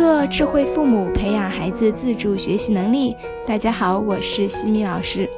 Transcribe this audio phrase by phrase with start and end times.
[0.00, 3.14] 做智慧父母，培养孩子自主学习能力。
[3.46, 5.28] 大家好，我是西米老师。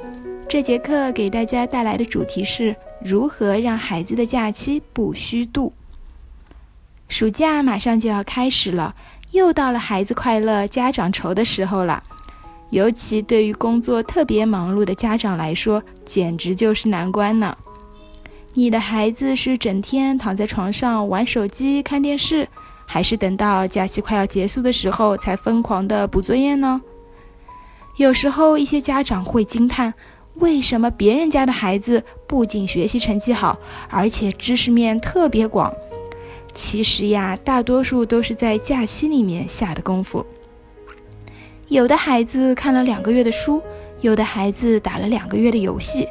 [0.48, 5.72] 这节课给大家带来的主题是如何让孩子的假期不虚度。
[7.08, 8.94] 暑假马上就要开始了，
[9.32, 12.00] 又到了孩子快乐、家长愁的时候了。
[12.70, 17.56] 尤其对于工作特别忙碌的家长来说，简直就是难关呢。
[18.54, 22.48] 你的孩子是整天躺在床上玩手机、看电视？
[22.92, 26.82] 还是等到假期快要结束的时候才疯狂的补作业呢？
[27.96, 29.94] 有时候一些家长会惊叹：
[30.34, 35.72] 为什么别人家的孩子不仅学习成绩好，而且知识面特别广？
[36.52, 40.26] 其实呀，大多数都是在假期里面下的功夫。
[41.68, 43.62] 有的孩子看了两个月的书，
[44.02, 46.06] 有的孩子打了两个月的游戏，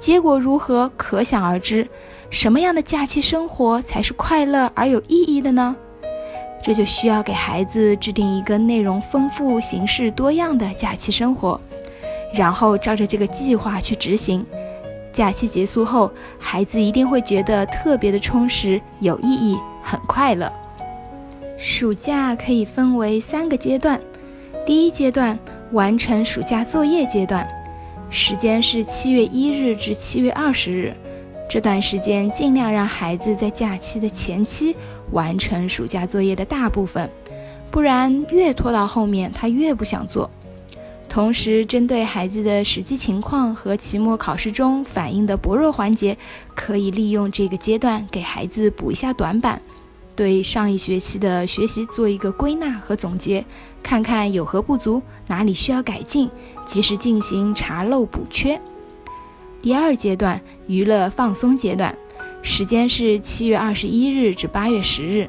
[0.00, 1.88] 结果如何可想而知。
[2.28, 5.76] 什么样的假期生活才是快乐而有意义的呢？
[6.64, 11.60] 这就需要给孩子制定一个内容丰富、形式多样的假期生活，
[12.32, 14.42] 然后照着这个计划去执行。
[15.12, 20.50] 假期结束后，孩子一定会觉得特别的充实、有意义、很快乐。
[21.58, 24.00] 暑假可以分为三个阶段，
[24.64, 25.38] 第一阶段
[25.72, 27.46] 完成暑假作业阶段，
[28.08, 30.94] 时间是七月一日至七月二十日。
[31.54, 34.74] 这段时间尽量让孩子在假期的前期
[35.12, 37.08] 完成暑假作业的大部分，
[37.70, 40.28] 不然越拖到后面他越不想做。
[41.08, 46.18] 同时，针对孩子的实际情况和期末考试中反映的薄弱环节，
[46.56, 49.62] 可以利用这个阶段给孩子补一下短板，
[50.16, 53.44] 对上一学期的学习做一个归纳和总结，
[53.80, 56.28] 看看有何不足，哪里需要改进，
[56.66, 58.60] 及时进行查漏补缺。
[59.64, 61.96] 第二阶段娱乐放松阶段，
[62.42, 65.26] 时间是七月二十一日至八月十日。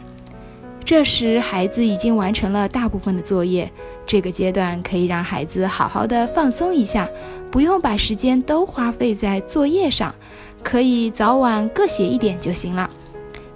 [0.83, 3.71] 这时孩子已经完成了大部分的作业，
[4.05, 7.09] 这个阶段可以让孩子好好的放松一下，
[7.49, 10.13] 不用把时间都花费在作业上，
[10.61, 12.89] 可以早晚各写一点就行了。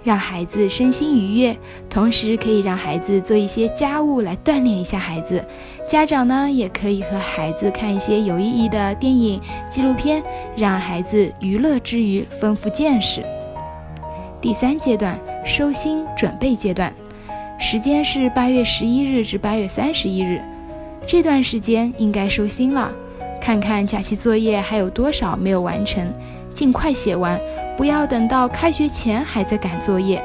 [0.02, 1.56] 让孩子身心愉悦，
[1.88, 5.44] 同时可以让孩子做一些家务来锻炼一下孩子。
[5.86, 10.22] 家长呢，也可以和孩子看一些有意义的电影、纪录片，
[10.56, 13.22] 让孩子娱乐之余丰富见识。
[14.40, 16.90] 第三阶段收心准备阶段，
[17.58, 20.40] 时间是八月十一日至八月三十一日。
[21.06, 22.90] 这段时间应该收心了，
[23.40, 26.10] 看看假期作业还有多少没有完成，
[26.52, 27.40] 尽快写完。
[27.76, 30.22] 不要等到开学前还在赶作业，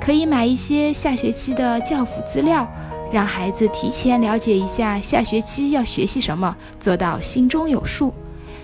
[0.00, 2.70] 可以买一些下学期的教辅资料，
[3.10, 8.14] 让孩子提前了解一下下学期要学习什么，做到心中有数。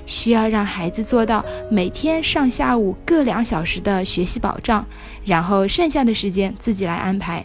[0.06, 4.84] 需要让孩子做到每天上下午各两小时的学习保障，
[5.24, 7.44] 然后剩下的时间自己来安排。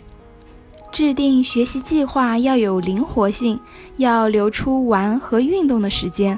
[0.92, 3.60] 制定学习计划要有灵活性，
[3.96, 6.38] 要留出玩和运动的时间。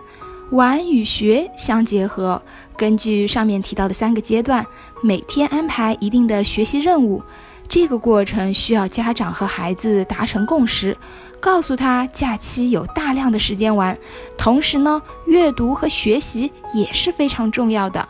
[0.52, 2.42] 玩与学相结合，
[2.76, 4.66] 根据上面提到的三个阶段，
[5.02, 7.24] 每天安排一定的学习任务。
[7.70, 10.98] 这个过程需要家长和孩子达成共识，
[11.40, 13.98] 告诉他假期有大量的时间玩，
[14.38, 18.06] 同时呢，阅读和学习也是非常重要的。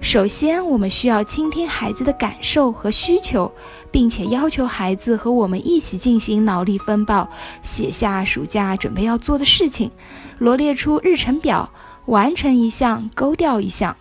[0.00, 3.50] 首先，我们需要倾听孩子的感受和需求，
[3.90, 7.28] 并且要求孩子和我们一起进行脑力风暴，
[7.62, 9.90] 写下暑假准备要做的事情，
[10.38, 11.68] 罗列出日程表，
[12.06, 13.96] 完成一项勾掉一项。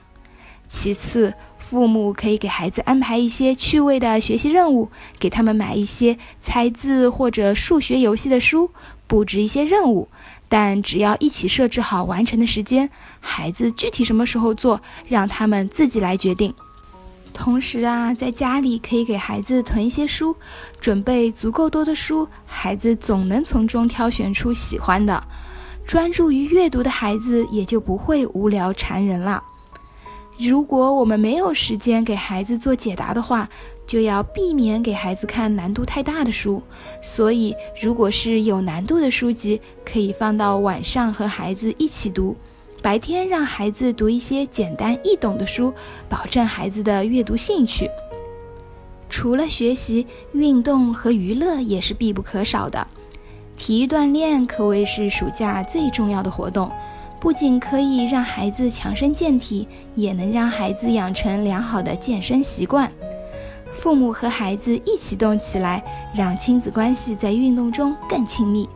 [0.68, 1.34] 其次，
[1.68, 4.88] 父母可以给孩子安排一些趣味的学习任务，
[5.18, 8.70] 给他们买一些猜字或者数学游戏的书，
[9.08, 10.08] 布置一些任务。
[10.48, 12.88] 但只要一起设置好完成的时间，
[13.20, 16.54] 孩子具体什么时候做，让他们自己来决定。
[17.34, 20.36] 同时啊，在家里可以给孩子囤一些书，
[20.80, 25.22] 准备足够多的书，孩子总能从中挑选出喜欢的。
[25.84, 29.44] 专注于阅读的孩子也就不会无聊缠人了。
[30.38, 33.48] 如果我们没有时间给孩子做解答的话，
[33.88, 36.62] 就要避免给孩子看难度太大的书，
[37.02, 42.36] 所以如果是有难度的书籍，可以放到晚上和孩子一起读，
[42.82, 45.74] 白天让孩子读一些简单易懂的书，
[46.10, 47.90] 保证孩子的阅读兴趣。
[49.08, 52.86] 除了学习，运动和娱乐也是必不可少的。
[53.56, 56.70] 体育锻炼可谓是暑假最重要的活动，
[57.20, 62.92] 不仅可以让孩子强身健体，也能让孩子养成良好的健身习惯。
[63.72, 65.84] 父母和孩子一起动起来，
[66.16, 68.70] 让亲子关系在运动中更亲密。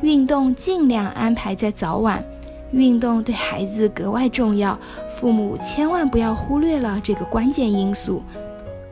[0.00, 2.22] 运动尽量安排在早晚，
[2.72, 4.76] 运动对孩子格外重要，
[5.08, 8.22] 父母千万不要忽略了这个关键因素。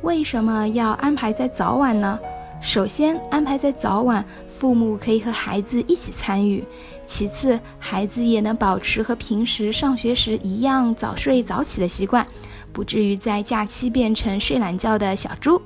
[0.02, 2.18] 为什么要安排在早晚呢？
[2.60, 6.62] 首先安排在早晚，父母可以和孩子一起参与；
[7.06, 12.24] 其次，孩子也能保持和平时上学时一样早睡早起的习惯，
[12.70, 15.60] 不至于在假期变成睡懒觉的小猪。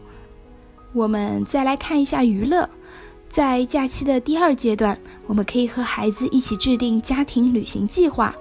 [0.93, 2.69] 我们再来看一下娱乐，
[3.29, 8.33] 在假期的第二阶段，我们可以和孩子一起制定家庭旅行计划，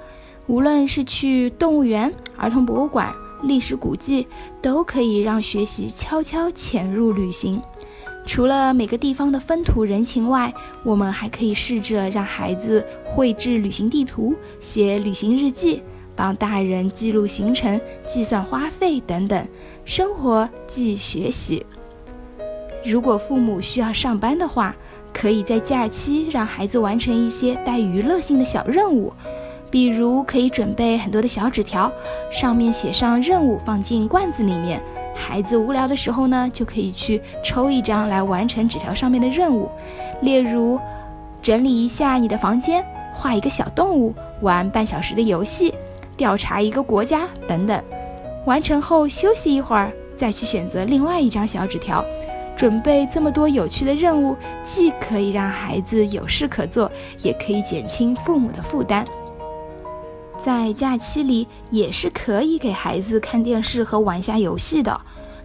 [0.45, 3.11] 无论是去动物园、儿童博物馆、
[3.41, 4.27] 历史古迹，
[4.61, 7.59] 都可以让学习悄悄潜入旅行。
[8.25, 10.51] 除了每个地方的风土人情外，
[10.83, 15.81] 我们还可以试着让孩子绘制旅行地图、写旅行日记，
[16.15, 19.47] 帮大人记录行程、计算花费等等，
[19.83, 21.65] 生活即学习。
[22.85, 24.75] 如果父母需要上班的话，
[25.13, 29.13] 可以在假期让孩子完成一些带娱乐性的小任务，
[29.69, 31.91] 比如可以准备很多的小纸条，
[32.31, 34.81] 上面写上任务，放进罐子里面。
[35.13, 39.69] 孩子无聊的时候呢，就可以去抽一张来完成纸条上面的任务，
[40.21, 40.79] 例如
[41.41, 42.83] 整理一下你的房间、
[43.13, 45.73] 画一个小动物、玩半小时的游戏、
[46.17, 47.81] 调查一个国家等等。
[48.45, 52.03] 完成后休息一会儿，再去选择另外一张小纸条。
[52.55, 56.91] 准备这么多有趣的任务，既可以让孩子有事可做，
[57.23, 59.03] 也可以减轻父母的负担。
[60.37, 64.99] 在假期里也是可以给孩子看电视和玩下游戏的，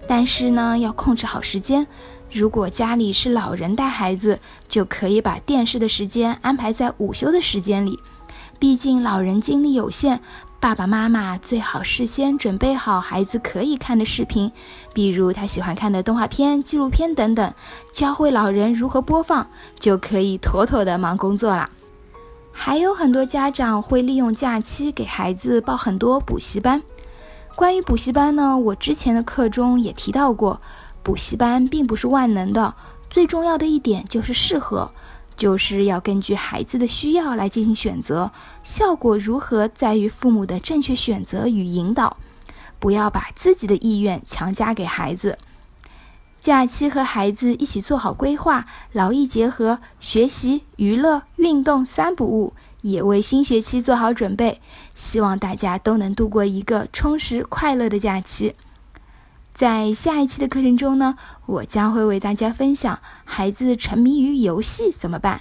[0.07, 1.87] 但是呢，要控制好时间。
[2.31, 4.39] 如果家里是老人带孩子，
[4.69, 7.99] 就可以把电视的时间安排在午休的时间里。
[8.59, 10.19] 毕竟老人精力有限，
[10.59, 14.51] 爸爸妈妈最好事先准备好孩子可以看的视频，
[14.93, 17.55] 比如他喜欢看的动画片、纪录片等等，
[17.93, 19.47] 教会老人如何播放，
[19.79, 21.71] 就可以妥妥的忙工作了。
[22.53, 26.83] 还有很多家长会利用假期给孩子报很多补习班。
[27.55, 30.61] 关于补习班呢，我之前的课中也提到过，
[31.03, 32.75] 补习班并不是万能的，
[33.09, 34.91] 最重要的一点就是适合，
[35.37, 38.31] 就是要根据孩子的需要来进行选择，
[38.63, 42.17] 效果如何在于父母的正确选择与引导，
[42.79, 45.39] 不要把自己的意愿强加给孩子。
[46.41, 54.61] 假期和孩子一起做好规划，劳逸结合，学习、娱乐、运动三不误，也为新学期做好准备。
[54.95, 58.55] 希望大家都能度过一个充实快乐的假期。
[59.53, 65.41] 在下一期的课程中呢，我将会为大家分享孩子沉迷于游戏怎么办。